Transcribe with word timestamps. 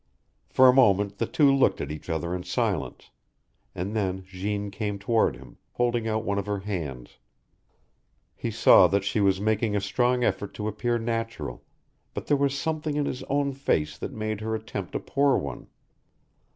For 0.49 0.67
a 0.67 0.73
moment 0.73 1.19
the 1.19 1.27
two 1.27 1.53
looked 1.53 1.79
at 1.79 1.91
each 1.91 2.09
other 2.09 2.33
in 2.35 2.41
silence, 2.41 3.11
and 3.75 3.95
then 3.95 4.23
Jeanne 4.25 4.71
came 4.71 4.97
toward 4.97 5.35
him, 5.35 5.57
holding 5.73 6.07
out 6.07 6.23
one 6.23 6.39
of 6.39 6.47
her 6.47 6.57
hands. 6.57 7.19
He 8.35 8.49
saw 8.49 8.87
that 8.87 9.03
she 9.03 9.21
was 9.21 9.39
making 9.39 9.75
a 9.75 9.79
strong 9.79 10.23
effort 10.23 10.55
to 10.55 10.67
appear 10.67 10.97
natural, 10.97 11.63
but 12.15 12.25
there 12.25 12.35
was 12.35 12.57
something 12.57 12.95
in 12.95 13.05
his 13.05 13.21
own 13.25 13.53
face 13.53 13.95
that 13.95 14.11
made 14.11 14.41
her 14.41 14.55
attempt 14.55 14.95
a 14.95 14.99
poor 14.99 15.37
one. 15.37 15.67